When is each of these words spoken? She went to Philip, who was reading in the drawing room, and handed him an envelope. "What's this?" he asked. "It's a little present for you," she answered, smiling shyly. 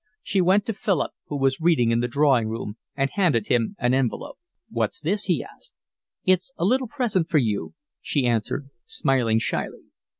She 0.23 0.41
went 0.41 0.65
to 0.65 0.73
Philip, 0.73 1.11
who 1.27 1.37
was 1.37 1.61
reading 1.61 1.91
in 1.91 1.99
the 1.99 2.07
drawing 2.07 2.47
room, 2.47 2.75
and 2.95 3.11
handed 3.11 3.49
him 3.49 3.75
an 3.77 3.93
envelope. 3.93 4.39
"What's 4.67 4.99
this?" 4.99 5.25
he 5.25 5.43
asked. 5.43 5.73
"It's 6.25 6.51
a 6.57 6.65
little 6.65 6.87
present 6.87 7.29
for 7.29 7.37
you," 7.37 7.75
she 8.01 8.25
answered, 8.25 8.71
smiling 8.87 9.37
shyly. 9.37 9.91